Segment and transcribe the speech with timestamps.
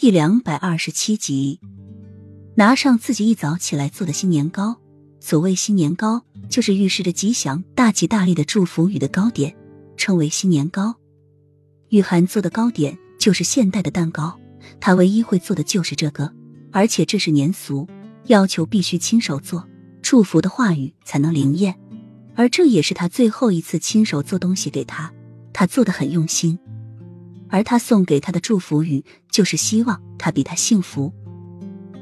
[0.00, 1.60] 第两百二十七集，
[2.54, 4.80] 拿上自己一早起来做的新年糕。
[5.20, 9.54] 所谓新年糕，就是预示着吉祥、大吉大利的祝福语的糕点，
[9.98, 10.94] 称为新年糕。
[11.90, 14.40] 雨涵做的糕点就是现代的蛋糕，
[14.80, 16.32] 他唯一会做的就是这个，
[16.72, 17.86] 而且这是年俗，
[18.28, 19.68] 要求必须亲手做，
[20.00, 21.78] 祝福的话语才能灵验。
[22.34, 25.12] 而这也是他最后一次亲手做东西给他，
[25.52, 26.58] 他做的很用心。
[27.50, 31.12] 而他送给他的祝福语就是希望他比他幸福。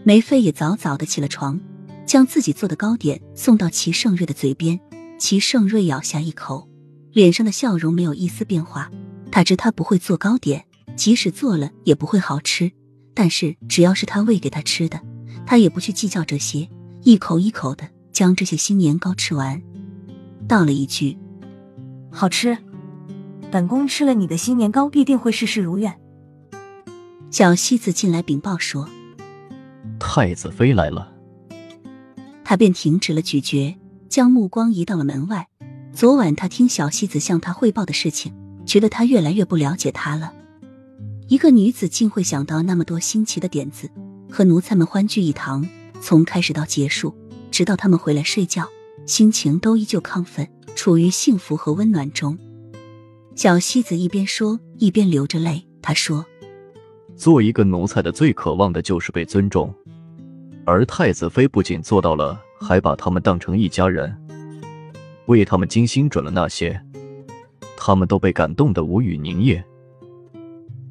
[0.05, 1.59] 梅妃也早早的起了床，
[2.07, 4.79] 将自己做的糕点送到齐盛瑞的嘴边。
[5.19, 6.69] 齐盛瑞咬下一口，
[7.13, 8.91] 脸上的笑容没有一丝变化。
[9.33, 12.71] 他知他不会做糕点，即使做了也不会好吃。
[13.15, 15.01] 但是只要是他喂给他吃的，
[15.45, 16.69] 他也不去计较这些，
[17.03, 19.61] 一口一口的将这些新年糕吃完。
[20.47, 21.19] 道了一句
[22.13, 22.57] ：“好吃。”
[23.51, 25.99] 本宫吃了你的新年糕，必定会事事如愿。
[27.31, 28.87] 小西子进来禀报说
[29.99, 31.13] ：“太子妃来了。”
[32.45, 33.79] 他便停止了咀嚼，
[34.09, 35.49] 将目光移到了门外。
[35.93, 38.35] 昨晚他听小西子向他汇报的事情，
[38.67, 40.35] 觉得他越来越不了解他了。
[41.29, 43.91] 一个女子竟会想到那么多新奇的点子，
[44.31, 45.67] 和奴才们欢聚一堂，
[46.03, 47.15] 从开始到结束，
[47.51, 48.69] 直到他们回来睡觉，
[49.07, 52.39] 心情都依旧亢奋，处于幸福和温暖中。
[53.39, 55.65] 小西子一边说一边流着泪。
[55.81, 56.27] 他说
[57.15, 59.73] ：“做一个奴才的最渴望的就是被尊重，
[60.65, 64.13] 而太子妃不仅做到了，还把他们当成一家人，
[65.27, 66.83] 为他们精心准了那些，
[67.77, 69.63] 他们都被感动的无语凝噎。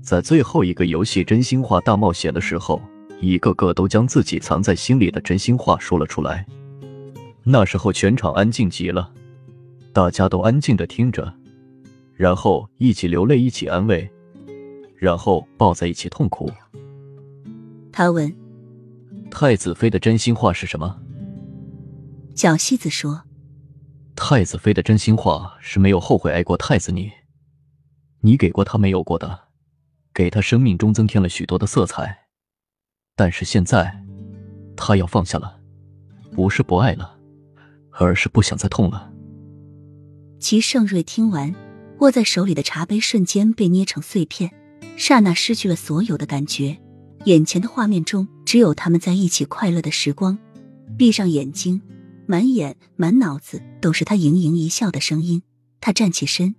[0.02, 2.82] 在最后一个游戏真心话大冒险的时候，
[3.20, 6.48] 一个个都将自己藏在心里的真心话说了出来。
[7.44, 9.12] 那时候全场安静极了，
[9.92, 11.30] 大家都安静的听着。”
[12.18, 14.10] 然后一起流泪，一起安慰，
[14.98, 16.52] 然后抱在一起痛哭。
[17.92, 18.36] 他问
[19.30, 21.00] ：“太子妃的真心话是什么？”
[22.36, 23.24] 小西子说
[24.16, 27.12] ：“太子妃的真心话是没有后悔爱过太子你，
[28.22, 29.50] 你给过他没有过的，
[30.12, 32.26] 给他生命中增添了许多的色彩。
[33.16, 34.04] 但是现在，
[34.76, 35.60] 他要放下了，
[36.32, 37.20] 不是不爱了，
[37.92, 39.14] 而是不想再痛了。”
[40.40, 41.54] 齐盛瑞听完。
[42.00, 44.52] 握在手里的茶杯瞬间被捏成碎片，
[44.96, 46.78] 刹那失去了所有的感觉。
[47.26, 50.38] 眼前的画面中只有他们在一起快乐的时光。
[50.98, 51.82] 闭上眼睛，
[52.26, 55.42] 满眼满脑子都是他盈盈一笑的声音。
[55.82, 56.56] 他站起身，